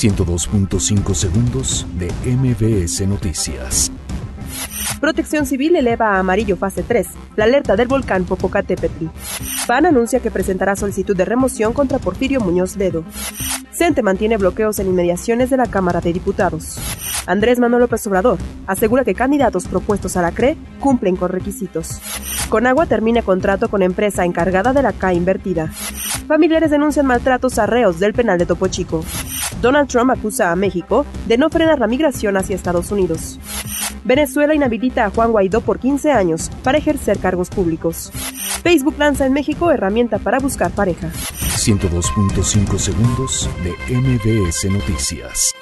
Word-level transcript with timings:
102.5 0.00 1.14
segundos 1.14 1.86
de 1.98 2.10
MBS 2.24 3.06
Noticias. 3.06 3.92
Protección 4.98 5.44
Civil 5.44 5.76
eleva 5.76 6.14
a 6.14 6.20
amarillo 6.20 6.56
fase 6.56 6.82
3 6.82 7.06
la 7.36 7.44
alerta 7.44 7.76
del 7.76 7.88
volcán 7.88 8.24
Popocatépetl. 8.24 9.08
PAN 9.66 9.84
anuncia 9.84 10.20
que 10.20 10.30
presentará 10.30 10.74
solicitud 10.74 11.14
de 11.14 11.26
remoción 11.26 11.74
contra 11.74 11.98
Porfirio 11.98 12.40
Muñoz 12.40 12.76
Ledo. 12.76 13.04
CENTE 13.72 14.02
mantiene 14.02 14.38
bloqueos 14.38 14.78
en 14.78 14.86
inmediaciones 14.86 15.50
de 15.50 15.58
la 15.58 15.66
Cámara 15.66 16.00
de 16.00 16.14
Diputados. 16.14 16.78
Andrés 17.26 17.58
Manuel 17.58 17.82
López 17.82 18.06
Obrador 18.06 18.38
asegura 18.66 19.04
que 19.04 19.14
candidatos 19.14 19.68
propuestos 19.68 20.16
a 20.16 20.22
la 20.22 20.32
CRE 20.32 20.56
cumplen 20.80 21.16
con 21.16 21.28
requisitos. 21.28 22.00
Conagua 22.48 22.86
termina 22.86 23.20
contrato 23.20 23.68
con 23.68 23.82
empresa 23.82 24.24
encargada 24.24 24.72
de 24.72 24.82
la 24.82 24.94
CA 24.94 25.12
invertida. 25.12 25.70
Familiares 26.26 26.70
denuncian 26.70 27.04
maltratos 27.04 27.58
a 27.58 27.66
reos 27.66 28.00
del 28.00 28.14
penal 28.14 28.38
de 28.38 28.46
Topo 28.46 28.66
Chico. 28.68 29.04
Donald 29.60 29.88
Trump 29.88 30.10
acusa 30.10 30.50
a 30.50 30.56
México 30.56 31.04
de 31.26 31.38
no 31.38 31.50
frenar 31.50 31.78
la 31.78 31.86
migración 31.86 32.36
hacia 32.36 32.56
Estados 32.56 32.90
Unidos. 32.90 33.38
Venezuela 34.04 34.54
inhabilita 34.54 35.04
a 35.04 35.10
Juan 35.10 35.32
Guaidó 35.32 35.60
por 35.60 35.78
15 35.78 36.12
años 36.12 36.50
para 36.62 36.78
ejercer 36.78 37.18
cargos 37.18 37.50
públicos. 37.50 38.10
Facebook 38.62 38.96
lanza 38.98 39.26
en 39.26 39.32
México 39.32 39.70
herramienta 39.70 40.18
para 40.18 40.38
buscar 40.38 40.70
pareja. 40.70 41.10
102.5 41.10 42.78
segundos 42.78 43.48
de 43.62 43.94
MBS 43.94 44.70
Noticias. 44.70 45.54